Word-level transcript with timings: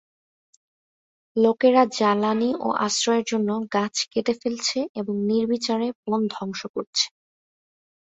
লোকেরা 1.35 1.83
জ্বালানী 1.97 2.49
ও 2.59 2.67
আশ্রয়ের 2.85 3.25
জন্য 3.31 3.49
গাছ 3.75 3.95
কেটে 4.11 4.33
ফেলছে 4.41 4.79
এবং 4.99 5.15
নির্বিচারে 5.29 5.87
বন 6.01 6.21
ধ্বংস 6.33 6.61
করছে। 6.75 7.05